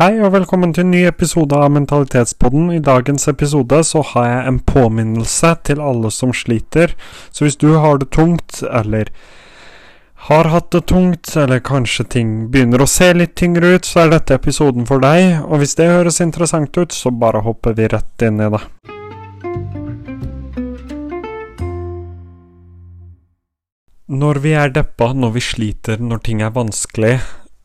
Hei 0.00 0.14
og 0.24 0.30
velkommen 0.32 0.70
til 0.72 0.86
en 0.86 0.94
ny 0.94 1.00
episode 1.04 1.52
av 1.52 1.74
Mentalitetspodden. 1.74 2.70
I 2.72 2.80
dagens 2.80 3.28
episode 3.28 3.82
så 3.84 4.00
har 4.14 4.28
jeg 4.30 4.44
en 4.48 4.58
påminnelse 4.64 5.50
til 5.68 5.82
alle 5.84 6.08
som 6.08 6.30
sliter. 6.32 6.94
Så 7.28 7.44
hvis 7.44 7.58
du 7.60 7.74
har 7.82 7.98
det 8.00 8.08
tungt, 8.16 8.62
eller 8.64 9.10
har 10.30 10.48
hatt 10.54 10.70
det 10.72 10.86
tungt, 10.88 11.28
eller 11.36 11.60
kanskje 11.60 12.06
ting 12.14 12.30
begynner 12.48 12.80
å 12.80 12.88
se 12.88 13.10
litt 13.12 13.34
tyngre 13.36 13.74
ut, 13.74 13.84
så 13.84 14.06
er 14.06 14.14
dette 14.14 14.38
episoden 14.40 14.88
for 14.88 15.04
deg. 15.04 15.42
Og 15.44 15.60
hvis 15.60 15.76
det 15.76 15.90
høres 15.90 16.22
interessant 16.24 16.80
ut, 16.80 16.96
så 16.96 17.12
bare 17.12 17.44
hopper 17.44 17.76
vi 17.76 17.90
rett 17.92 18.24
inn 18.24 18.40
i 18.40 18.48
det. 18.56 18.62
Når 24.08 24.42
vi 24.48 24.56
er 24.64 24.72
deppa, 24.80 25.12
når 25.12 25.36
vi 25.36 25.44
sliter, 25.44 26.00
når 26.00 26.24
ting 26.24 26.40
er 26.40 26.56
vanskelig, 26.56 27.18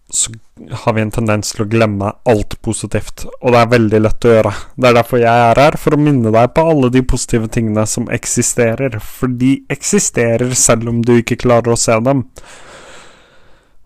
så 0.10 0.32
har 0.72 0.94
vi 0.94 1.02
en 1.02 1.12
tendens 1.12 1.50
til 1.52 1.64
å 1.66 1.70
glemme 1.70 2.12
alt 2.30 2.54
positivt, 2.64 3.26
og 3.42 3.56
det 3.56 3.62
er 3.62 3.72
veldig 3.72 4.02
lett 4.04 4.28
å 4.28 4.36
gjøre. 4.36 4.52
Det 4.78 4.90
er 4.90 4.98
derfor 5.00 5.22
jeg 5.22 5.48
er 5.48 5.62
her, 5.64 5.78
for 5.82 5.96
å 5.96 6.02
minne 6.02 6.34
deg 6.36 6.54
på 6.54 6.66
alle 6.72 6.92
de 6.94 7.02
positive 7.02 7.50
tingene 7.52 7.88
som 7.90 8.06
eksisterer, 8.14 9.00
for 9.02 9.34
de 9.42 9.58
eksisterer 9.74 10.54
selv 10.60 10.92
om 10.92 11.02
du 11.06 11.16
ikke 11.18 11.40
klarer 11.42 11.74
å 11.74 11.80
se 11.80 11.98
dem. 12.06 12.24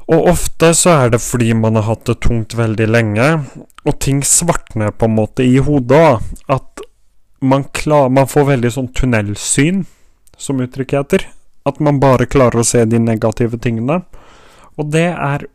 Og 0.09 0.27
ofte 0.31 0.73
så 0.75 0.95
er 1.05 1.13
det 1.13 1.21
fordi 1.23 1.53
man 1.55 1.77
har 1.80 1.88
hatt 1.91 2.08
det 2.09 2.20
tungt 2.25 2.55
veldig 2.58 2.89
lenge, 2.89 3.30
og 3.88 3.99
ting 4.03 4.20
svartner 4.25 4.91
på 4.91 5.08
en 5.08 5.16
måte 5.22 5.45
i 5.45 5.61
hodet, 5.63 6.20
at 6.52 6.83
man, 7.39 7.63
klar, 7.72 8.09
man 8.11 8.27
får 8.27 8.49
veldig 8.55 8.72
sånn 8.75 8.89
tunnelsyn, 8.91 9.86
som 10.39 10.59
uttrykket 10.63 10.99
heter. 10.99 11.25
At 11.67 11.80
man 11.83 11.99
bare 12.02 12.27
klarer 12.27 12.59
å 12.59 12.67
se 12.67 12.83
de 12.88 12.99
negative 12.99 13.59
tingene. 13.61 14.02
Og 14.80 14.91
det 14.91 15.09
er 15.11 15.45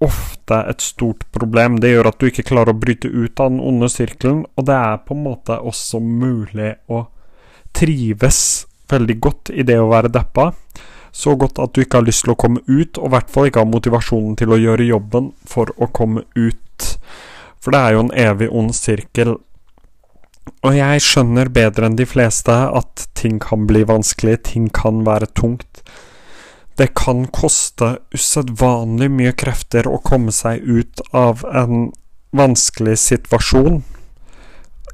ofte 0.00 0.56
et 0.70 0.80
stort 0.80 1.26
problem. 1.32 1.78
Det 1.80 1.92
gjør 1.92 2.10
at 2.10 2.20
du 2.20 2.28
ikke 2.30 2.46
klarer 2.50 2.72
å 2.72 2.80
bryte 2.80 3.08
ut 3.08 3.40
av 3.40 3.52
den 3.52 3.60
onde 3.60 3.90
sirkelen, 3.92 4.44
og 4.56 4.66
det 4.68 4.76
er 4.76 5.02
på 5.04 5.16
en 5.16 5.24
måte 5.26 5.58
også 5.60 6.00
mulig 6.00 6.74
å 6.88 7.04
trives 7.76 8.66
veldig 8.90 9.16
godt 9.22 9.52
i 9.54 9.64
det 9.66 9.78
å 9.78 9.90
være 9.90 10.10
deppa. 10.12 10.50
Så 11.12 11.34
godt 11.38 11.58
at 11.62 11.74
du 11.74 11.82
ikke 11.82 12.00
har 12.00 12.06
lyst 12.06 12.24
til 12.24 12.34
å 12.34 12.38
komme 12.38 12.62
ut, 12.66 12.98
og 12.98 13.06
i 13.08 13.12
hvert 13.14 13.30
fall 13.30 13.50
ikke 13.50 13.64
har 13.64 13.70
motivasjonen 13.70 14.36
til 14.38 14.54
å 14.54 14.60
gjøre 14.60 14.88
jobben 14.88 15.32
for 15.46 15.72
å 15.76 15.90
komme 15.94 16.24
ut. 16.38 16.90
For 17.60 17.74
det 17.74 17.80
er 17.80 17.96
jo 17.96 18.04
en 18.06 18.14
evig 18.16 18.50
ond 18.56 18.74
sirkel. 18.76 19.34
Og 20.64 20.76
jeg 20.76 21.02
skjønner 21.04 21.50
bedre 21.52 21.88
enn 21.88 21.98
de 21.98 22.06
fleste 22.08 22.54
at 22.54 23.08
ting 23.18 23.40
kan 23.42 23.66
bli 23.68 23.82
vanskelig, 23.86 24.38
ting 24.48 24.70
kan 24.74 25.04
være 25.06 25.28
tungt. 25.36 25.82
Det 26.80 26.94
kan 26.96 27.26
koste 27.28 27.98
usedvanlig 28.16 29.10
mye 29.12 29.34
krefter 29.36 29.84
å 29.84 29.98
komme 30.00 30.32
seg 30.32 30.62
ut 30.64 31.02
av 31.12 31.42
en 31.44 31.90
vanskelig 32.32 32.94
situasjon. 33.02 33.82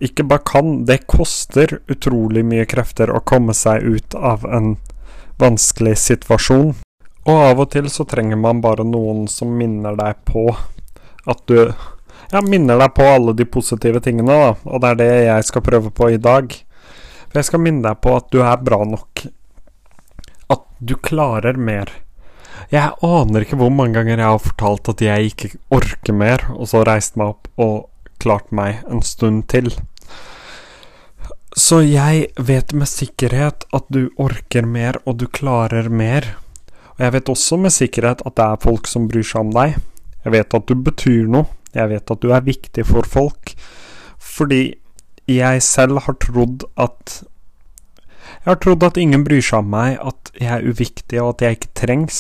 Ikke 0.02 0.26
bare 0.26 0.42
kan, 0.50 0.80
det 0.88 1.04
koster 1.06 1.76
utrolig 1.86 2.42
mye 2.42 2.64
krefter 2.66 3.12
å 3.14 3.20
komme 3.22 3.54
seg 3.54 3.86
ut 3.86 4.18
av 4.18 4.42
en 4.50 4.74
vanskelig 5.38 5.94
situasjon. 6.08 6.74
Og 7.30 7.44
av 7.52 7.62
og 7.62 7.70
til 7.76 7.86
så 7.86 8.02
trenger 8.10 8.42
man 8.42 8.64
bare 8.66 8.82
noen 8.82 9.28
som 9.30 9.54
minner 9.54 9.94
deg 9.94 10.24
på 10.26 10.48
at 11.22 11.46
du 11.46 11.70
Ja, 12.32 12.40
minner 12.42 12.80
deg 12.82 12.96
på 12.98 13.06
alle 13.06 13.30
de 13.38 13.44
positive 13.46 14.00
tingene, 14.02 14.34
da. 14.34 14.54
Og 14.66 14.82
det 14.82 14.88
er 14.90 14.96
det 14.98 15.12
jeg 15.28 15.44
skal 15.46 15.62
prøve 15.62 15.94
på 15.94 16.10
i 16.10 16.18
dag. 16.18 16.50
For 17.28 17.38
jeg 17.38 17.46
skal 17.46 17.62
minne 17.62 17.86
deg 17.86 18.00
på 18.02 18.16
at 18.18 18.26
du 18.34 18.40
er 18.42 18.58
bra 18.58 18.82
nok 18.82 19.28
du 20.78 20.94
klarer 20.96 21.56
mer. 21.58 21.90
Jeg 22.72 22.96
aner 23.04 23.44
ikke 23.44 23.58
hvor 23.60 23.70
mange 23.72 23.98
ganger 23.98 24.18
jeg 24.18 24.26
har 24.26 24.42
fortalt 24.42 24.88
at 24.90 25.04
jeg 25.04 25.30
ikke 25.30 25.50
orker 25.74 26.16
mer, 26.16 26.42
og 26.56 26.70
så 26.70 26.82
reist 26.86 27.18
meg 27.20 27.34
opp 27.34 27.50
og 27.62 27.76
klart 28.22 28.50
meg 28.54 28.82
en 28.90 29.04
stund 29.04 29.46
til. 29.52 29.70
Så 31.56 31.80
jeg 31.86 32.26
vet 32.36 32.74
med 32.76 32.88
sikkerhet 32.90 33.64
at 33.76 33.86
du 33.88 34.10
orker 34.20 34.66
mer, 34.68 34.98
og 35.06 35.20
du 35.22 35.26
klarer 35.28 35.88
mer. 35.88 36.34
Og 36.96 37.04
jeg 37.06 37.14
vet 37.14 37.30
også 37.32 37.56
med 37.60 37.72
sikkerhet 37.72 38.24
at 38.28 38.36
det 38.36 38.44
er 38.44 38.64
folk 38.64 38.90
som 38.90 39.06
bryr 39.08 39.24
seg 39.24 39.46
om 39.46 39.54
deg. 39.54 39.78
Jeg 40.24 40.34
vet 40.34 40.58
at 40.58 40.66
du 40.68 40.74
betyr 40.74 41.30
noe. 41.32 41.48
Jeg 41.76 41.92
vet 41.92 42.12
at 42.12 42.20
du 42.20 42.32
er 42.32 42.44
viktig 42.44 42.84
for 42.88 43.08
folk. 43.08 43.54
Fordi 44.18 44.76
jeg 45.30 45.62
selv 45.64 46.02
har 46.04 46.18
trodd 46.22 46.66
at 46.80 47.22
jeg 48.46 48.52
har 48.52 48.58
trodd 48.62 48.84
at 48.86 48.98
ingen 49.02 49.24
bryr 49.26 49.42
seg 49.42 49.64
om 49.64 49.72
meg, 49.74 49.96
at 49.98 50.28
jeg 50.38 50.52
er 50.54 50.66
uviktig 50.70 51.18
og 51.18 51.32
at 51.32 51.40
jeg 51.42 51.56
ikke 51.56 51.70
trengs. 51.74 52.18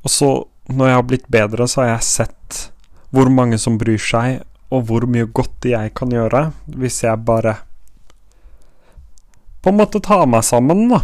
Og 0.00 0.08
så, 0.08 0.28
når 0.72 0.88
jeg 0.88 0.96
har 0.96 1.08
blitt 1.10 1.26
bedre, 1.28 1.66
så 1.68 1.82
har 1.82 1.90
jeg 1.90 2.06
sett 2.08 2.60
hvor 3.12 3.28
mange 3.28 3.58
som 3.60 3.76
bryr 3.76 4.00
seg, 4.00 4.40
og 4.72 4.86
hvor 4.88 5.04
mye 5.04 5.28
godt 5.28 5.68
jeg 5.68 5.92
kan 5.98 6.14
gjøre 6.14 6.46
hvis 6.78 7.02
jeg 7.02 7.20
bare 7.26 7.56
på 9.60 9.68
en 9.68 9.76
måte 9.82 10.00
tar 10.00 10.24
meg 10.30 10.46
sammen, 10.46 10.86
da. 10.88 11.02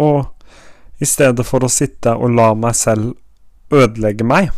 Og 0.00 1.02
i 1.02 1.04
stedet 1.04 1.44
for 1.44 1.60
å 1.60 1.68
sitte 1.68 2.14
og 2.16 2.32
la 2.32 2.54
meg 2.56 2.72
selv 2.78 3.18
ødelegge 3.68 4.24
meg. 4.24 4.48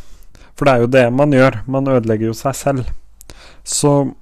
For 0.54 0.68
det 0.68 0.74
er 0.74 0.84
jo 0.84 0.92
det 0.94 1.06
man 1.10 1.34
gjør, 1.34 1.64
man 1.66 1.90
ødelegger 1.90 2.30
jo 2.30 2.36
seg 2.38 2.54
selv. 2.54 2.92
Så 3.66 4.12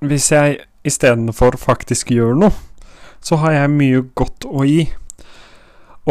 hvis 0.00 0.30
jeg 0.32 0.62
istedenfor 0.88 1.58
faktisk 1.60 2.14
gjør 2.14 2.38
noe, 2.40 2.56
så 3.24 3.40
har 3.40 3.56
jeg 3.56 3.72
mye 3.72 4.04
godt 4.16 4.46
å 4.48 4.64
gi. 4.68 4.84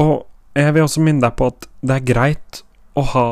Og 0.01 0.13
jeg 0.57 0.74
vil 0.74 0.85
også 0.85 1.01
minne 1.06 1.22
deg 1.24 1.35
på 1.38 1.50
at 1.53 1.68
det 1.85 1.97
er 1.97 2.07
greit 2.07 2.62
å 2.97 3.06
ha 3.13 3.28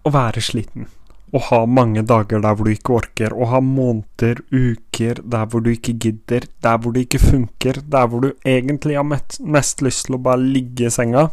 å 0.00 0.12
være 0.12 0.42
sliten. 0.44 0.88
Å 1.30 1.40
ha 1.46 1.60
mange 1.70 2.02
dager 2.02 2.40
der 2.42 2.56
hvor 2.56 2.66
du 2.66 2.72
ikke 2.72 2.96
orker. 2.96 3.34
Å 3.36 3.46
ha 3.52 3.60
måneder, 3.62 4.40
uker 4.50 5.20
der 5.22 5.44
hvor 5.46 5.62
du 5.62 5.70
ikke 5.72 5.94
gidder. 5.94 6.48
Der 6.64 6.80
hvor 6.80 6.96
det 6.96 7.06
ikke 7.06 7.22
funker. 7.22 7.78
Der 7.86 8.08
hvor 8.10 8.24
du 8.24 8.32
egentlig 8.42 8.98
har 8.98 9.06
mest 9.06 9.84
lyst 9.84 10.08
til 10.08 10.18
å 10.18 10.24
bare 10.24 10.42
ligge 10.42 10.88
i 10.88 10.92
senga. 10.94 11.28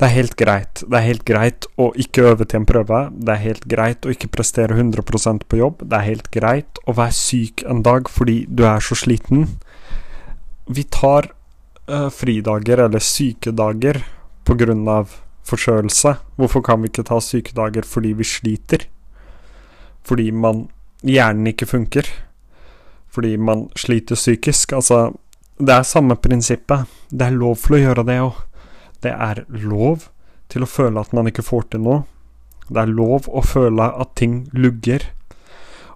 Det 0.00 0.06
er 0.06 0.14
helt 0.14 0.36
greit. 0.38 0.84
Det 0.86 0.96
er 0.96 1.04
helt 1.04 1.26
greit 1.28 1.66
å 1.76 1.90
ikke 1.98 2.28
øve 2.30 2.46
til 2.48 2.62
en 2.62 2.68
prøve. 2.68 3.00
Det 3.10 3.34
er 3.34 3.42
helt 3.42 3.66
greit 3.68 4.06
å 4.06 4.14
ikke 4.14 4.30
prestere 4.32 4.78
100% 4.78 5.48
på 5.50 5.58
jobb. 5.60 5.82
Det 5.82 5.98
er 5.98 6.06
helt 6.06 6.30
greit 6.32 6.80
å 6.86 6.94
være 6.96 7.16
syk 7.18 7.66
en 7.68 7.82
dag 7.84 8.08
fordi 8.08 8.44
du 8.48 8.64
er 8.68 8.80
så 8.84 8.96
sliten 8.96 9.48
vi 10.70 10.84
tar 10.86 11.32
uh, 11.90 12.08
fridager 12.10 12.78
eller 12.86 13.02
sykedager 13.02 14.04
pga. 14.44 15.04
forkjølelse. 15.44 16.14
Hvorfor 16.36 16.62
kan 16.62 16.82
vi 16.82 16.90
ikke 16.90 17.02
ta 17.08 17.18
sykedager 17.20 17.82
fordi 17.82 18.12
vi 18.12 18.24
sliter? 18.24 18.86
Fordi 20.06 20.30
man 20.30 20.68
hjernen 21.02 21.46
ikke 21.50 21.66
funker? 21.66 22.06
Fordi 23.10 23.36
man 23.36 23.68
sliter 23.76 24.14
psykisk? 24.14 24.72
Altså, 24.72 25.12
det 25.58 25.74
er 25.74 25.82
samme 25.82 26.16
prinsippet. 26.16 26.86
Det 27.10 27.26
er 27.26 27.34
lov 27.34 27.56
til 27.56 27.74
å 27.74 27.82
gjøre 27.82 28.06
det 28.06 28.20
òg. 28.22 28.38
Det 29.02 29.10
er 29.10 29.44
lov 29.48 30.06
til 30.48 30.62
å 30.62 30.70
føle 30.70 31.00
at 31.00 31.12
man 31.12 31.26
ikke 31.26 31.46
får 31.46 31.70
til 31.72 31.82
noe. 31.82 32.04
Det 32.70 32.84
er 32.84 32.94
lov 32.94 33.26
å 33.26 33.42
føle 33.42 33.90
at 33.90 34.14
ting 34.14 34.44
lugger. 34.52 35.02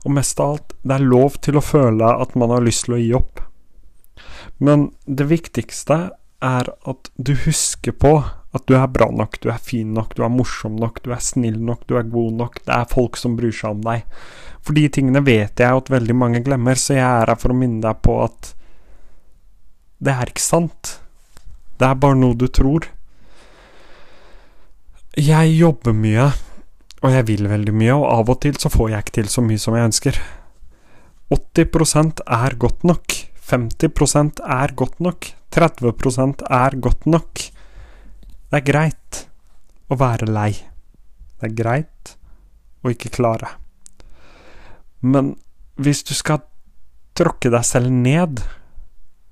Og 0.04 0.16
mest 0.18 0.40
av 0.40 0.56
alt, 0.56 0.74
det 0.82 0.98
er 0.98 1.10
lov 1.14 1.38
til 1.44 1.56
å 1.56 1.64
føle 1.64 2.10
at 2.20 2.34
man 2.34 2.50
har 2.50 2.64
lyst 2.64 2.88
til 2.88 2.96
å 2.96 3.00
gi 3.00 3.12
opp. 3.16 3.44
Men 4.58 4.90
det 5.06 5.28
viktigste 5.30 5.98
er 6.44 6.70
at 6.70 7.10
du 7.16 7.34
husker 7.44 7.94
på 7.96 8.16
at 8.54 8.66
du 8.70 8.76
er 8.78 8.86
bra 8.86 9.08
nok, 9.10 9.40
du 9.42 9.48
er 9.50 9.58
fin 9.58 9.90
nok, 9.96 10.12
du 10.14 10.22
er 10.22 10.30
morsom 10.30 10.76
nok, 10.78 11.00
du 11.02 11.10
er 11.14 11.22
snill 11.22 11.56
nok, 11.58 11.86
du 11.90 11.96
er 11.98 12.06
god 12.06 12.36
nok. 12.38 12.60
Det 12.62 12.74
er 12.76 12.90
folk 12.90 13.18
som 13.18 13.34
bryr 13.38 13.54
seg 13.54 13.74
om 13.74 13.80
deg. 13.82 14.04
For 14.62 14.76
de 14.78 14.84
tingene 14.94 15.24
vet 15.26 15.60
jeg 15.60 15.80
at 15.80 15.90
veldig 15.90 16.14
mange 16.16 16.42
glemmer, 16.44 16.78
så 16.78 16.94
jeg 16.94 17.04
er 17.04 17.32
her 17.32 17.40
for 17.40 17.50
å 17.50 17.58
minne 17.58 17.82
deg 17.82 17.98
på 18.06 18.20
at 18.22 18.52
det 20.04 20.14
er 20.14 20.30
ikke 20.30 20.44
sant. 20.44 20.98
Det 21.80 21.88
er 21.88 21.98
bare 21.98 22.18
noe 22.20 22.38
du 22.38 22.46
tror. 22.46 22.86
Jeg 25.18 25.50
jobber 25.58 25.94
mye, 25.96 26.30
og 27.02 27.10
jeg 27.10 27.26
vil 27.28 27.50
veldig 27.50 27.74
mye, 27.74 27.98
og 27.98 28.06
av 28.12 28.32
og 28.36 28.40
til 28.44 28.56
så 28.60 28.70
får 28.70 28.94
jeg 28.94 29.04
ikke 29.04 29.18
til 29.18 29.30
så 29.34 29.44
mye 29.46 29.60
som 29.62 29.76
jeg 29.76 29.90
ønsker. 29.90 30.22
80% 31.34 32.22
er 32.38 32.56
godt 32.60 32.86
nok. 32.86 33.18
50% 33.44 34.40
er 34.40 34.72
godt 34.76 35.00
nok. 35.04 35.28
30% 35.54 36.46
er 36.50 36.76
godt 36.80 37.06
nok. 37.06 37.42
Det 38.50 38.60
er 38.60 38.66
greit 38.66 39.20
å 39.90 39.98
være 40.00 40.30
lei. 40.30 40.52
Det 41.38 41.50
er 41.50 41.56
greit 41.58 42.14
å 42.84 42.92
ikke 42.92 43.12
klare. 43.12 43.50
Men 45.04 45.34
hvis 45.76 46.02
du 46.08 46.14
skal 46.16 46.44
tråkke 47.18 47.52
deg 47.52 47.66
selv 47.66 47.92
ned 47.92 48.40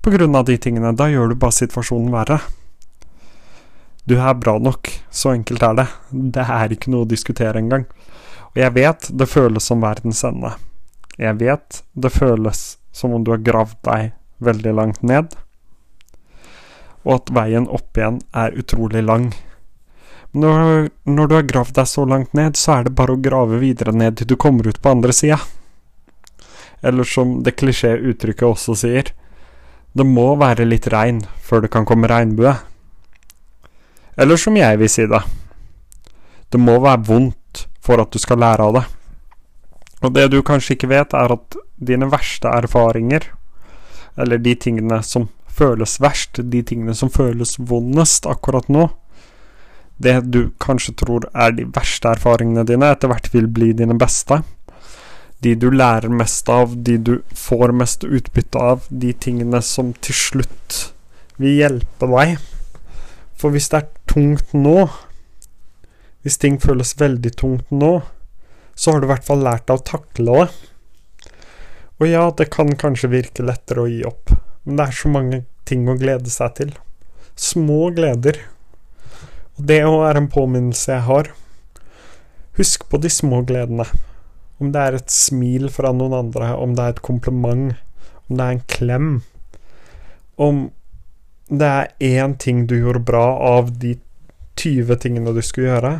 på 0.03 0.11
grunn 0.13 0.35
av 0.35 0.45
de 0.47 0.57
tingene, 0.61 0.93
da 0.95 1.07
gjør 1.09 1.31
du 1.31 1.39
bare 1.39 1.55
situasjonen 1.55 2.13
verre. 2.13 2.39
Du 4.03 4.17
er 4.19 4.35
bra 4.35 4.57
nok, 4.59 4.89
så 5.09 5.31
enkelt 5.31 5.63
er 5.63 5.77
det. 5.79 5.87
Det 6.11 6.43
er 6.43 6.75
ikke 6.75 6.91
noe 6.91 7.07
å 7.07 7.09
diskutere 7.09 7.61
engang. 7.63 7.87
Og 8.53 8.59
jeg 8.59 8.75
vet 8.75 9.09
det 9.09 9.29
føles 9.31 9.65
som 9.65 9.81
verdens 9.81 10.21
ende. 10.27 10.51
Jeg 11.17 11.39
vet 11.39 11.81
det 11.95 12.11
føles 12.11 12.63
som 12.93 13.13
om 13.13 13.23
du 13.25 13.33
har 13.33 13.41
gravd 13.43 13.79
deg 13.87 14.13
veldig 14.43 14.73
langt 14.77 15.01
ned, 15.03 15.33
og 17.03 17.17
at 17.17 17.33
veien 17.35 17.65
opp 17.67 17.97
igjen 17.97 18.21
er 18.31 18.55
utrolig 18.59 19.03
lang. 19.03 19.31
Når, 20.33 20.87
når 21.05 21.27
du 21.29 21.35
har 21.35 21.49
gravd 21.49 21.75
deg 21.77 21.89
så 21.89 22.05
langt 22.09 22.31
ned, 22.37 22.55
så 22.57 22.77
er 22.77 22.87
det 22.87 22.95
bare 22.97 23.17
å 23.17 23.21
grave 23.21 23.59
videre 23.61 23.93
ned 23.93 24.17
til 24.17 24.29
du 24.31 24.37
kommer 24.39 24.69
ut 24.69 24.79
på 24.81 24.93
andre 24.93 25.13
sida. 25.13 25.41
Eller 26.83 27.07
som 27.07 27.41
det 27.43 27.57
klisjé-uttrykket 27.59 28.47
også 28.47 28.77
sier, 28.85 29.11
det 29.93 30.05
må 30.09 30.33
være 30.39 30.65
litt 30.65 30.87
regn 30.89 31.21
før 31.43 31.65
det 31.65 31.73
kan 31.75 31.85
komme 31.85 32.09
regnbue. 32.09 32.55
Eller 34.17 34.39
som 34.41 34.57
jeg 34.57 34.79
vil 34.81 34.89
si 34.91 35.05
det, 35.09 35.21
det 36.49 36.61
må 36.61 36.79
være 36.81 37.05
vondt 37.07 37.65
for 37.83 38.01
at 38.01 38.13
du 38.13 38.21
skal 38.21 38.41
lære 38.41 38.65
av 38.65 38.77
det. 38.79 38.83
Og 40.03 40.11
det 40.15 40.27
du 40.33 40.41
kanskje 40.43 40.75
ikke 40.75 40.91
vet, 40.91 41.15
er 41.15 41.31
at 41.37 41.55
dine 41.79 42.09
verste 42.11 42.51
erfaringer, 42.51 43.29
eller 44.19 44.41
de 44.43 44.53
tingene 44.59 44.99
som 45.05 45.29
føles 45.53 45.99
verst, 46.01 46.41
de 46.51 46.63
tingene 46.65 46.95
som 46.97 47.11
føles 47.13 47.55
vondest 47.59 48.27
akkurat 48.29 48.67
nå, 48.71 48.89
det 50.03 50.17
du 50.33 50.49
kanskje 50.61 50.95
tror 50.99 51.27
er 51.31 51.53
de 51.55 51.67
verste 51.71 52.09
erfaringene 52.11 52.65
dine, 52.67 52.89
etter 52.91 53.11
hvert 53.11 53.29
vil 53.33 53.47
bli 53.47 53.71
dine 53.77 53.95
beste. 53.99 54.41
De 55.43 55.53
du 55.59 55.69
lærer 55.71 56.11
mest 56.11 56.49
av, 56.49 56.73
de 56.83 56.97
du 56.97 57.13
får 57.37 57.73
mest 57.75 58.03
utbytte 58.03 58.59
av, 58.59 58.87
de 58.89 59.13
tingene 59.13 59.61
som 59.63 59.93
til 60.03 60.17
slutt 60.17 60.79
vil 61.37 61.59
hjelpe 61.61 62.09
deg. 62.09 62.35
For 63.39 63.53
hvis 63.53 63.69
det 63.71 63.81
er 63.81 63.89
tungt 64.09 64.53
nå, 64.55 64.87
hvis 66.23 66.39
ting 66.39 66.59
føles 66.63 66.95
veldig 66.99 67.33
tungt 67.39 67.71
nå, 67.71 67.97
så 68.75 68.91
har 68.91 69.01
du 69.01 69.07
i 69.07 69.11
hvert 69.13 69.27
fall 69.27 69.43
lært 69.45 69.67
deg 69.69 69.79
å 69.79 69.87
takle 69.87 70.37
det. 70.39 70.47
Og 72.01 72.09
ja, 72.09 72.23
det 72.35 72.49
kan 72.51 72.73
kanskje 72.79 73.11
virke 73.13 73.45
lettere 73.45 73.85
å 73.85 73.91
gi 73.91 74.01
opp, 74.07 74.33
men 74.63 74.79
det 74.79 74.87
er 74.87 74.97
så 74.97 75.11
mange 75.13 75.43
ting 75.69 75.85
å 75.87 75.97
glede 75.99 76.31
seg 76.33 76.57
til. 76.57 76.73
Små 77.39 77.93
gleder. 77.95 78.39
Og 79.57 79.67
det 79.69 79.83
òg 79.87 80.01
er 80.09 80.19
en 80.19 80.31
påminnelse 80.31 80.91
jeg 80.91 81.05
har. 81.07 81.29
Husk 82.57 82.87
på 82.89 82.99
de 83.01 83.11
små 83.13 83.41
gledene. 83.47 83.85
Om 84.61 84.71
det 84.73 84.81
er 84.81 84.97
et 84.97 85.13
smil 85.13 85.69
fra 85.73 85.93
noen 85.95 86.15
andre, 86.17 86.53
om 86.57 86.75
det 86.77 86.83
er 86.83 86.95
et 86.95 87.03
kompliment, 87.05 87.73
om 88.29 88.37
det 88.39 88.45
er 88.45 88.57
en 88.57 88.65
klem. 88.75 89.11
Om 90.41 90.63
det 91.49 91.69
er 91.69 91.91
én 91.99 92.35
ting 92.39 92.65
du 92.69 92.77
gjorde 92.79 93.03
bra 93.05 93.25
av 93.57 93.73
de 93.81 93.97
20 94.59 94.99
tingene 95.03 95.33
du 95.35 95.41
skulle 95.45 95.71
gjøre. 95.71 95.93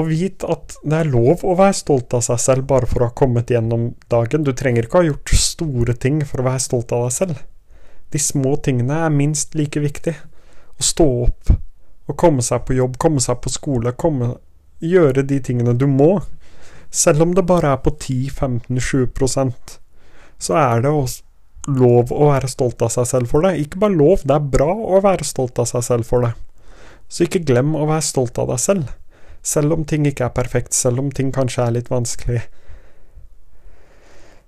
Og 0.00 0.08
vit 0.08 0.44
at 0.48 0.76
det 0.80 0.98
er 1.02 1.10
lov 1.12 1.42
å 1.44 1.56
være 1.58 1.76
stolt 1.76 2.14
av 2.16 2.22
seg 2.24 2.40
selv 2.40 2.68
bare 2.70 2.88
for 2.88 3.02
å 3.02 3.10
ha 3.10 3.16
kommet 3.16 3.52
gjennom 3.52 3.90
dagen. 4.12 4.44
Du 4.46 4.54
trenger 4.56 4.86
ikke 4.86 5.02
ha 5.02 5.08
gjort 5.10 5.34
store 5.36 5.96
ting 6.00 6.22
for 6.24 6.40
å 6.40 6.46
være 6.48 6.62
stolt 6.64 6.94
av 6.96 7.06
deg 7.06 7.16
selv. 7.16 7.42
De 8.12 8.20
små 8.20 8.56
tingene 8.64 9.02
er 9.04 9.12
minst 9.12 9.56
like 9.58 9.80
viktig. 9.80 10.14
Å 10.80 10.84
stå 10.84 11.08
opp 11.26 11.52
å 12.08 12.16
komme 12.18 12.44
seg 12.44 12.64
på 12.66 12.76
jobb, 12.76 12.96
komme 13.00 13.20
seg 13.24 13.40
på 13.44 13.52
skole, 13.52 13.92
komme, 13.96 14.34
gjøre 14.82 15.24
de 15.28 15.38
tingene 15.44 15.76
du 15.76 15.86
må. 15.88 16.14
Selv 16.92 17.24
om 17.24 17.36
det 17.36 17.44
bare 17.48 17.72
er 17.76 17.84
på 17.84 17.92
10-15-20% 17.94 19.78
så 20.42 20.56
er 20.58 20.82
det 20.82 20.90
også 20.90 21.22
lov 21.70 22.10
å 22.10 22.32
være 22.32 22.48
stolt 22.50 22.82
av 22.82 22.90
seg 22.90 23.06
selv 23.06 23.30
for 23.30 23.46
det. 23.46 23.54
Ikke 23.62 23.78
bare 23.84 23.94
lov, 23.94 24.24
det 24.26 24.34
er 24.34 24.48
bra 24.56 24.72
å 24.72 24.98
være 25.04 25.26
stolt 25.26 25.60
av 25.62 25.68
seg 25.70 25.84
selv 25.86 26.08
for 26.08 26.26
det. 26.26 26.32
Så 27.12 27.28
ikke 27.28 27.44
glem 27.46 27.76
å 27.78 27.86
være 27.86 28.02
stolt 28.02 28.40
av 28.42 28.50
deg 28.50 28.60
selv. 28.62 28.90
Selv 29.42 29.74
om 29.74 29.84
ting 29.84 30.06
ikke 30.06 30.28
er 30.28 30.34
perfekt, 30.34 30.74
selv 30.74 31.02
om 31.02 31.10
ting 31.10 31.32
kanskje 31.34 31.64
er 31.64 31.74
litt 31.74 31.90
vanskelig. 31.90 32.44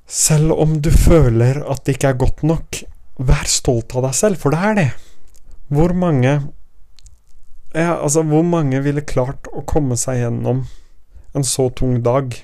Selv 0.06 0.52
om 0.54 0.78
du 0.84 0.90
føler 0.92 1.62
at 1.66 1.82
det 1.84 1.96
ikke 1.96 2.12
er 2.12 2.20
godt 2.20 2.44
nok, 2.46 2.82
vær 3.18 3.48
stolt 3.50 3.94
av 3.96 4.06
deg 4.06 4.16
selv, 4.18 4.38
for 4.38 4.54
det 4.54 4.60
er 4.60 4.78
det. 4.78 4.90
Hvor 5.74 5.94
mange 5.96 6.40
Ja, 7.74 7.96
altså, 7.98 8.22
hvor 8.22 8.44
mange 8.46 8.78
ville 8.84 9.02
klart 9.02 9.48
å 9.50 9.64
komme 9.66 9.96
seg 9.98 10.20
gjennom 10.20 10.60
en 11.34 11.42
så 11.42 11.66
tung 11.74 11.96
dag, 12.06 12.36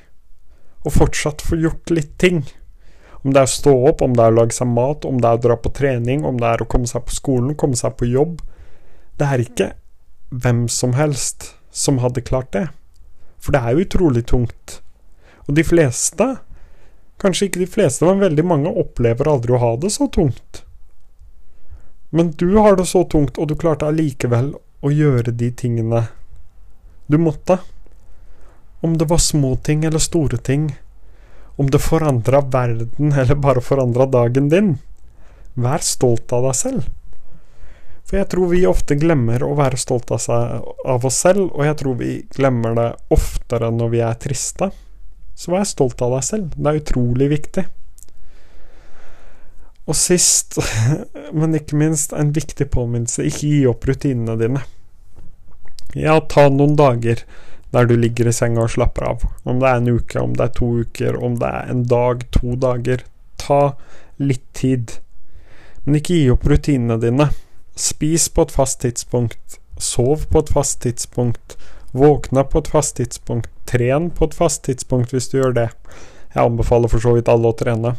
og 0.82 0.90
fortsatt 0.96 1.44
få 1.46 1.60
gjort 1.60 1.92
litt 1.94 2.16
ting? 2.18 2.42
Om 3.22 3.36
det 3.36 3.38
er 3.38 3.46
å 3.46 3.52
stå 3.52 3.74
opp, 3.92 4.02
om 4.02 4.16
det 4.16 4.24
er 4.24 4.32
å 4.32 4.38
lage 4.40 4.56
seg 4.56 4.66
mat, 4.72 5.06
om 5.06 5.20
det 5.22 5.28
er 5.28 5.38
å 5.38 5.44
dra 5.44 5.56
på 5.60 5.70
trening, 5.76 6.24
om 6.26 6.40
det 6.40 6.48
er 6.50 6.64
å 6.64 6.66
komme 6.66 6.90
seg 6.90 7.04
på 7.06 7.14
skolen, 7.14 7.54
komme 7.54 7.78
seg 7.78 7.94
på 8.00 8.08
jobb. 8.10 8.40
Det 9.20 9.28
er 9.28 9.44
ikke 9.44 9.70
hvem 10.34 10.64
som 10.72 10.96
helst 10.98 11.52
som 11.70 11.98
hadde 11.98 12.20
klart 12.20 12.52
det. 12.52 12.68
For 13.40 13.54
det 13.54 13.60
er 13.60 13.74
jo 13.74 13.84
utrolig 13.86 14.26
tungt. 14.28 14.80
Og 15.48 15.54
de 15.56 15.64
fleste, 15.64 16.26
kanskje 17.22 17.48
ikke 17.48 17.62
de 17.64 17.70
fleste, 17.70 18.04
men 18.06 18.22
veldig 18.22 18.44
mange, 18.46 18.74
opplever 18.82 19.30
aldri 19.30 19.56
å 19.56 19.62
ha 19.62 19.70
det 19.80 19.92
så 19.94 20.08
tungt. 20.12 20.64
Men 22.10 22.32
du 22.36 22.58
har 22.58 22.76
det 22.76 22.88
så 22.90 23.04
tungt, 23.04 23.38
og 23.38 23.48
du 23.48 23.56
klarte 23.56 23.88
allikevel 23.88 24.52
å 24.80 24.90
gjøre 24.90 25.32
de 25.32 25.50
tingene 25.54 26.06
du 27.10 27.18
måtte. 27.18 27.58
Om 28.80 28.96
det 28.98 29.08
var 29.10 29.20
små 29.22 29.56
ting 29.56 29.84
eller 29.84 30.02
store 30.02 30.38
ting, 30.38 30.70
om 31.60 31.70
det 31.70 31.82
forandra 31.84 32.40
verden 32.40 33.12
eller 33.22 33.34
bare 33.34 33.60
forandra 33.60 34.06
dagen 34.06 34.48
din, 34.48 34.74
vær 35.54 35.82
stolt 35.84 36.32
av 36.32 36.46
deg 36.48 36.56
selv. 36.56 36.88
For 38.10 38.18
jeg 38.18 38.26
tror 38.32 38.48
vi 38.50 38.64
ofte 38.66 38.96
glemmer 38.98 39.44
å 39.46 39.52
være 39.54 39.78
stolt 39.78 40.08
av, 40.10 40.18
seg, 40.18 40.64
av 40.82 41.04
oss 41.06 41.18
selv, 41.22 41.44
og 41.54 41.62
jeg 41.62 41.76
tror 41.78 41.98
vi 42.00 42.14
glemmer 42.34 42.72
det 42.74 42.86
oftere 43.14 43.68
når 43.70 43.90
vi 43.92 44.00
er 44.02 44.16
triste. 44.18 44.66
Så 45.38 45.52
vær 45.54 45.68
stolt 45.68 46.02
av 46.02 46.16
deg 46.16 46.24
selv. 46.26 46.56
Det 46.56 46.72
er 46.72 46.80
utrolig 46.80 47.28
viktig. 47.30 47.62
Og 49.86 49.94
sist, 49.94 50.58
men 51.38 51.54
ikke 51.54 51.78
minst, 51.78 52.10
en 52.10 52.32
viktig 52.34 52.66
påminnelse. 52.74 53.28
Ikke 53.30 53.46
gi 53.46 53.60
opp 53.70 53.86
rutinene 53.86 54.34
dine. 54.40 54.64
Ja, 55.94 56.16
ta 56.18 56.48
noen 56.50 56.74
dager 56.78 57.22
der 57.70 57.86
du 57.86 57.94
ligger 57.94 58.26
i 58.26 58.34
senga 58.34 58.64
og 58.64 58.72
slapper 58.74 59.06
av. 59.06 59.28
Om 59.46 59.62
det 59.62 59.68
er 59.70 59.78
en 59.78 59.92
uke, 60.00 60.18
om 60.18 60.34
det 60.34 60.48
er 60.48 60.56
to 60.58 60.72
uker, 60.82 61.14
om 61.14 61.38
det 61.38 61.52
er 61.60 61.70
en 61.70 61.84
dag, 61.94 62.26
to 62.34 62.58
dager. 62.58 63.06
Ta 63.38 63.60
litt 64.18 64.48
tid. 64.58 64.96
Men 65.86 66.00
ikke 66.00 66.18
gi 66.18 66.26
opp 66.34 66.50
rutinene 66.50 66.98
dine. 67.06 67.28
Spis 67.80 68.28
på 68.28 68.44
et 68.44 68.52
fast 68.52 68.82
tidspunkt. 68.84 69.58
Sov 69.80 70.26
på 70.28 70.42
et 70.44 70.52
fast 70.52 70.82
tidspunkt. 70.84 71.56
Våkne 71.96 72.44
på 72.44 72.60
et 72.60 72.68
fast 72.68 72.96
tidspunkt. 72.96 73.48
Tren 73.64 74.10
på 74.10 74.28
et 74.28 74.36
fast 74.36 74.64
tidspunkt 74.68 75.14
hvis 75.14 75.30
du 75.32 75.38
gjør 75.38 75.56
det. 75.56 75.68
Jeg 76.34 76.44
anbefaler 76.44 76.92
for 76.92 77.00
så 77.00 77.14
vidt 77.16 77.30
alle 77.32 77.48
å 77.48 77.56
trene. 77.56 77.94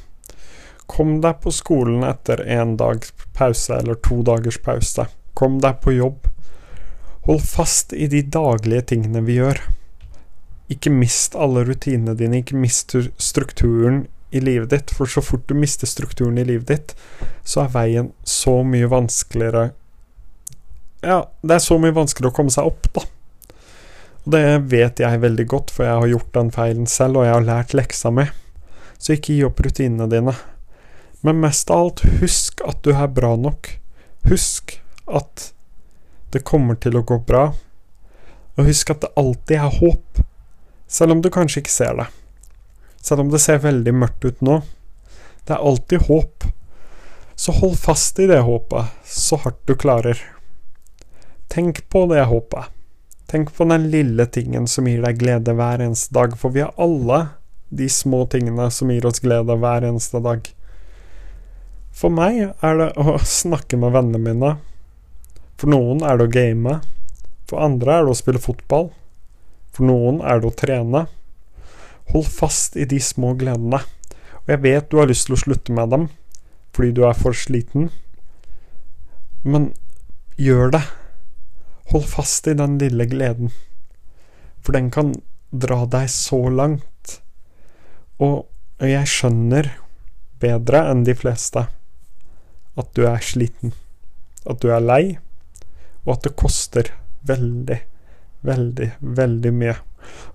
Kom 0.86 1.18
deg 1.24 1.42
på 1.42 1.54
skolen 1.56 2.06
etter 2.06 2.44
en 2.46 2.76
dags 2.78 3.14
pause 3.34 3.80
eller 3.82 3.98
to 4.06 4.22
dagers 4.28 4.60
pause. 4.62 5.08
Kom 5.34 5.58
deg 5.64 5.82
på 5.82 5.96
jobb. 5.98 6.30
Hold 7.26 7.42
fast 7.42 7.94
i 7.94 8.06
de 8.12 8.22
daglige 8.22 8.86
tingene 8.94 9.26
vi 9.26 9.40
gjør. 9.40 9.64
Ikke 10.72 10.94
mist 10.94 11.34
alle 11.36 11.66
rutinene 11.68 12.14
dine, 12.20 12.44
ikke 12.44 12.60
mist 12.60 12.94
strukturen 13.18 14.06
i 14.32 14.42
livet 14.44 14.72
ditt, 14.72 14.92
for 14.96 15.10
så 15.10 15.22
fort 15.24 15.48
du 15.48 15.56
mister 15.58 15.90
strukturen 15.90 16.38
i 16.40 16.46
livet 16.48 16.68
ditt, 16.72 16.94
så 17.44 17.66
er 17.66 17.74
veien 17.76 18.12
så 18.24 18.62
mye 18.64 18.90
vanskeligere 18.92 19.72
Ja, 21.02 21.24
det 21.42 21.58
er 21.58 21.64
så 21.64 21.80
mye 21.82 21.96
vanskeligere 21.96 22.32
å 22.32 22.38
komme 22.38 22.54
seg 22.54 22.70
opp, 22.70 22.88
da. 22.94 23.04
Og 24.22 24.36
det 24.36 24.44
vet 24.70 25.02
jeg 25.02 25.22
veldig 25.24 25.48
godt, 25.50 25.74
for 25.74 25.88
jeg 25.88 25.98
har 25.98 26.12
gjort 26.12 26.36
den 26.38 26.52
feilen 26.54 26.88
selv, 26.90 27.18
og 27.18 27.26
jeg 27.26 27.34
har 27.34 27.48
lært 27.48 27.74
leksa 27.74 28.12
mi. 28.14 28.28
Så 29.02 29.16
ikke 29.16 29.34
gi 29.34 29.48
opp 29.48 29.64
rutinene 29.66 30.06
dine. 30.12 30.36
Men 31.26 31.42
mest 31.42 31.74
av 31.74 31.88
alt, 31.88 32.04
husk 32.22 32.62
at 32.70 32.84
du 32.86 32.94
er 32.94 33.10
bra 33.10 33.34
nok. 33.38 33.72
Husk 34.30 34.78
at 35.10 35.50
det 36.34 36.46
kommer 36.46 36.78
til 36.78 37.00
å 37.00 37.04
gå 37.06 37.18
bra. 37.26 37.48
Og 38.58 38.70
husk 38.70 38.94
at 38.94 39.02
det 39.02 39.14
alltid 39.18 39.58
er 39.58 39.80
håp, 39.82 40.22
selv 40.86 41.18
om 41.18 41.26
du 41.26 41.32
kanskje 41.34 41.64
ikke 41.64 41.74
ser 41.74 41.98
det. 41.98 42.08
Selv 43.02 43.26
om 43.26 43.32
det 43.34 43.42
ser 43.42 43.64
veldig 43.64 43.94
mørkt 43.98 44.26
ut 44.26 44.44
nå. 44.46 44.62
Det 45.46 45.56
er 45.56 45.66
alltid 45.72 46.06
håp. 46.08 46.46
Så 47.36 47.56
hold 47.58 47.78
fast 47.82 48.20
i 48.22 48.28
det 48.30 48.44
håpet, 48.46 48.94
så 49.04 49.40
hardt 49.42 49.64
du 49.66 49.74
klarer. 49.76 50.20
Tenk 51.50 51.82
på 51.90 52.06
det 52.12 52.24
håpet. 52.30 52.70
Tenk 53.32 53.54
på 53.56 53.66
den 53.66 53.90
lille 53.90 54.26
tingen 54.26 54.68
som 54.68 54.88
gir 54.88 55.02
deg 55.02 55.18
glede 55.20 55.56
hver 55.58 55.82
eneste 55.82 56.14
dag, 56.14 56.36
for 56.38 56.54
vi 56.54 56.62
har 56.62 56.76
alle 56.78 57.22
de 57.72 57.88
små 57.90 58.26
tingene 58.30 58.68
som 58.72 58.92
gir 58.92 59.06
oss 59.08 59.24
glede 59.24 59.56
hver 59.58 59.88
eneste 59.88 60.20
dag. 60.22 60.46
For 61.96 62.14
meg 62.14 62.42
er 62.62 62.78
det 62.80 62.90
å 63.00 63.18
snakke 63.24 63.80
med 63.80 63.96
vennene 63.96 64.22
mine. 64.22 64.52
For 65.60 65.72
noen 65.72 66.04
er 66.04 66.20
det 66.20 66.28
å 66.28 66.34
game. 66.34 66.78
For 67.50 67.64
andre 67.64 67.98
er 67.98 68.06
det 68.08 68.14
å 68.14 68.20
spille 68.20 68.44
fotball. 68.44 68.92
For 69.72 69.88
noen 69.88 70.20
er 70.22 70.42
det 70.42 70.52
å 70.52 70.58
trene. 70.62 71.06
Hold 72.12 72.28
fast 72.28 72.76
i 72.76 72.86
de 72.86 73.00
små 73.00 73.34
gledene. 73.40 73.82
Og 74.42 74.52
jeg 74.52 74.64
vet 74.66 74.90
du 74.92 75.00
har 75.00 75.10
lyst 75.12 75.30
til 75.30 75.38
å 75.38 75.44
slutte 75.46 75.76
med 75.76 75.94
dem 75.94 76.10
fordi 76.72 76.94
du 76.96 77.02
er 77.04 77.18
for 77.20 77.36
sliten, 77.36 77.90
men 79.44 79.74
gjør 80.40 80.72
det. 80.78 80.82
Hold 81.92 82.06
fast 82.08 82.48
i 82.48 82.54
den 82.56 82.78
lille 82.80 83.04
gleden, 83.12 83.52
for 84.64 84.78
den 84.78 84.88
kan 84.94 85.12
dra 85.52 85.82
deg 85.84 86.08
så 86.14 86.40
langt. 86.48 87.18
Og 88.24 88.48
jeg 88.80 89.10
skjønner 89.12 89.74
bedre 90.40 90.86
enn 90.94 91.04
de 91.04 91.18
fleste 91.18 91.68
at 92.80 92.96
du 92.96 93.04
er 93.10 93.20
sliten, 93.20 93.76
at 94.48 94.64
du 94.64 94.72
er 94.72 94.80
lei, 94.80 95.04
og 96.06 96.16
at 96.16 96.30
det 96.30 96.38
koster 96.40 96.94
veldig, 97.28 97.82
veldig, 98.48 98.92
veldig 99.20 99.54
mye. 99.60 99.76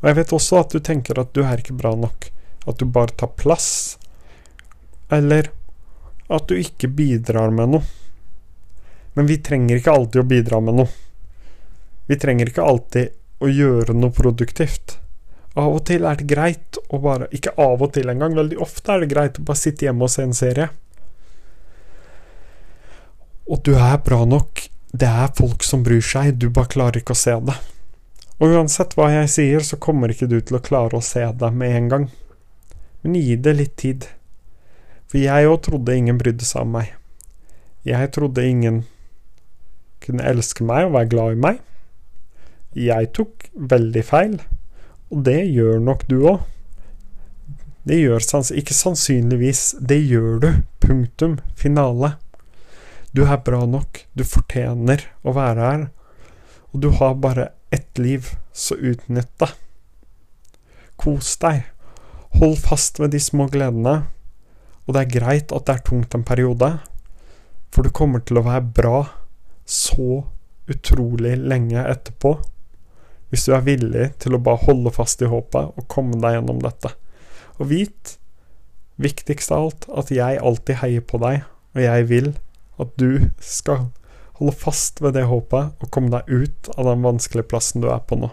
Og 0.01 0.09
jeg 0.11 0.19
vet 0.19 0.35
også 0.37 0.61
at 0.61 0.75
du 0.75 0.81
tenker 0.85 1.21
at 1.21 1.33
du 1.37 1.43
er 1.45 1.63
ikke 1.63 1.77
bra 1.79 1.95
nok. 1.99 2.29
At 2.67 2.81
du 2.81 2.87
bare 2.91 3.15
tar 3.17 3.35
plass. 3.39 3.99
Eller 5.13 5.51
at 6.29 6.49
du 6.49 6.57
ikke 6.59 6.91
bidrar 6.91 7.53
med 7.55 7.77
noe. 7.77 7.87
Men 9.17 9.29
vi 9.31 9.39
trenger 9.41 9.79
ikke 9.79 9.95
alltid 9.95 10.21
å 10.21 10.29
bidra 10.29 10.61
med 10.61 10.81
noe. 10.83 10.91
Vi 12.07 12.19
trenger 12.21 12.51
ikke 12.51 12.65
alltid 12.67 13.43
å 13.43 13.51
gjøre 13.51 13.95
noe 13.97 14.15
produktivt. 14.15 14.99
Av 15.57 15.73
og 15.73 15.87
til 15.89 16.05
er 16.05 16.19
det 16.21 16.27
greit 16.29 16.77
å 16.93 16.99
bare 17.01 17.31
Ikke 17.33 17.55
av 17.57 17.81
og 17.81 17.95
til 17.97 18.11
engang, 18.13 18.35
veldig 18.37 18.59
ofte 18.61 18.93
er 18.93 19.03
det 19.03 19.09
greit 19.15 19.39
å 19.41 19.47
bare 19.49 19.61
sitte 19.63 19.87
hjemme 19.87 20.05
og 20.05 20.13
se 20.13 20.27
en 20.27 20.37
serie. 20.37 20.69
Og 23.47 23.63
du 23.65 23.73
er 23.79 23.97
bra 24.05 24.25
nok. 24.29 24.67
Det 24.93 25.09
er 25.09 25.33
folk 25.39 25.65
som 25.65 25.85
bryr 25.87 26.05
seg, 26.05 26.37
du 26.37 26.51
bare 26.51 26.73
klarer 26.73 27.01
ikke 27.01 27.17
å 27.17 27.21
se 27.21 27.35
det. 27.49 27.57
Og 28.37 28.53
uansett 28.53 28.93
hva 28.97 29.09
jeg 29.15 29.31
sier, 29.33 29.65
så 29.65 29.79
kommer 29.81 30.13
ikke 30.13 30.29
du 30.29 30.37
til 30.41 30.59
å 30.59 30.65
klare 30.65 30.99
å 30.99 31.05
se 31.05 31.23
det 31.25 31.51
med 31.57 31.77
en 31.79 31.89
gang. 31.93 32.07
Men 33.01 33.17
gi 33.17 33.37
det 33.41 33.55
litt 33.57 33.77
tid. 33.81 34.09
For 35.09 35.23
jeg 35.23 35.49
òg 35.49 35.63
trodde 35.65 35.97
ingen 35.97 36.19
brydde 36.21 36.45
seg 36.45 36.67
om 36.67 36.75
meg. 36.77 36.93
Jeg 37.87 38.11
trodde 38.13 38.45
ingen 38.45 38.83
kunne 40.05 40.27
elske 40.27 40.67
meg 40.67 40.89
og 40.89 40.97
være 40.99 41.11
glad 41.15 41.37
i 41.37 41.41
meg. 41.47 41.63
Jeg 42.77 43.09
tok 43.17 43.49
veldig 43.57 44.05
feil. 44.05 44.37
Og 45.09 45.25
det 45.25 45.39
gjør 45.47 45.81
nok 45.81 46.05
du 46.11 46.19
òg. 46.27 46.45
Det 47.87 48.01
gjør 48.01 48.25
sans 48.25 48.51
ikke 48.51 48.75
sannsynligvis, 48.75 49.77
det 49.79 50.01
gjør 50.03 50.41
du. 50.43 50.49
Punktum. 50.83 51.39
Finale. 51.57 52.17
Du 53.15 53.23
er 53.25 53.39
bra 53.47 53.63
nok. 53.65 54.03
Du 54.13 54.27
fortjener 54.27 55.07
å 55.23 55.33
være 55.37 55.71
her. 55.71 55.87
Og 56.75 56.83
du 56.83 56.91
har 56.99 57.15
bare 57.23 57.53
ett 57.71 57.99
liv, 57.99 58.29
så 58.53 58.75
utnytt 58.75 59.33
det. 59.39 59.51
Kos 60.97 61.35
deg. 61.43 61.65
Hold 62.41 62.59
fast 62.61 63.01
ved 63.01 63.13
de 63.15 63.21
små 63.21 63.49
gledene. 63.53 64.07
Og 64.87 64.95
det 64.95 65.03
er 65.03 65.15
greit 65.19 65.55
at 65.55 65.67
det 65.67 65.75
er 65.75 65.87
tungt 65.87 66.15
en 66.15 66.25
periode, 66.27 66.77
for 67.75 67.83
du 67.83 67.91
kommer 67.91 68.23
til 68.23 68.39
å 68.39 68.47
være 68.47 68.69
bra 68.77 69.01
så 69.67 70.23
utrolig 70.71 71.35
lenge 71.43 71.83
etterpå 71.83 72.37
hvis 73.31 73.47
du 73.49 73.57
er 73.57 73.65
villig 73.67 74.05
til 74.23 74.37
å 74.37 74.43
bare 74.43 74.63
holde 74.69 74.93
fast 74.95 75.23
i 75.23 75.29
håpet 75.31 75.75
og 75.75 75.89
komme 75.91 76.19
deg 76.23 76.37
gjennom 76.37 76.61
dette. 76.63 76.93
Og 77.59 77.71
vit, 77.73 78.13
viktigst 79.03 79.51
av 79.53 79.65
alt, 79.65 79.87
at 79.91 80.13
jeg 80.15 80.39
alltid 80.39 80.79
heier 80.83 81.03
på 81.03 81.19
deg, 81.23 81.43
og 81.75 81.83
jeg 81.83 82.07
vil 82.13 82.31
at 82.83 82.93
du 83.01 83.27
skal 83.43 83.89
holde 84.39 84.57
fast 84.57 85.01
ved 85.05 85.17
det 85.17 85.27
håpet 85.31 85.77
og 85.83 85.93
komme 85.93 86.13
deg 86.13 86.29
ut 86.29 86.73
av 86.77 86.91
den 86.91 87.05
vanskelige 87.07 87.49
plassen 87.51 87.85
du 87.85 87.91
er 87.93 88.03
på 88.05 88.19
nå. 88.21 88.33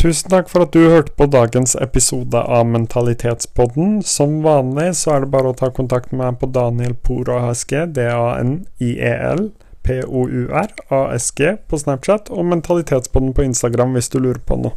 Tusen 0.00 0.32
takk 0.32 0.46
for 0.48 0.64
at 0.64 0.72
du 0.72 0.80
hørte 0.88 1.12
på 1.12 1.26
dagens 1.28 1.74
episode 1.76 2.40
av 2.40 2.64
Mentalitetspodden. 2.72 3.98
Som 4.00 4.38
vanlig 4.46 4.94
så 4.96 5.12
er 5.12 5.26
det 5.26 5.32
bare 5.34 5.50
å 5.52 5.56
ta 5.58 5.68
kontakt 5.76 6.14
med 6.14 6.22
meg 6.22 6.38
på 6.40 6.48
Daniel 6.48 6.94
Poro 6.96 7.36
ASG, 7.50 7.74
D-A-N-I-E-L, 7.98 9.50
P-O-U-R, 9.84 10.72
A-S-G 10.88 11.52
på 11.68 11.82
Snapchat, 11.84 12.32
og 12.32 12.48
Mentalitetspodden 12.48 13.34
på 13.36 13.44
Instagram 13.50 13.92
hvis 13.98 14.08
du 14.08 14.22
lurer 14.22 14.40
på 14.40 14.56
noe. 14.62 14.72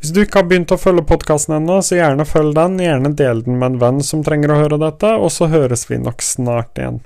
Hvis 0.00 0.14
du 0.16 0.22
ikke 0.22 0.40
har 0.40 0.48
begynt 0.48 0.72
å 0.72 0.80
følge 0.80 1.04
podkasten 1.04 1.58
ennå, 1.58 1.82
så 1.84 1.98
gjerne 1.98 2.24
følg 2.24 2.54
den. 2.56 2.78
Gjerne 2.80 3.12
del 3.16 3.42
den 3.44 3.58
med 3.60 3.74
en 3.74 3.80
venn 3.82 4.00
som 4.04 4.24
trenger 4.24 4.54
å 4.54 4.60
høre 4.62 4.80
dette, 4.80 5.12
og 5.20 5.28
så 5.34 5.50
høres 5.52 5.84
vi 5.90 6.00
nok 6.00 6.24
snart 6.24 6.80
igjen. 6.80 7.02